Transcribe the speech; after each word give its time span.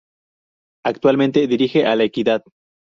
Actualmente 0.83 1.45
dirige 1.45 1.85
a 1.85 1.95
La 1.95 2.03
Equidad. 2.05 2.43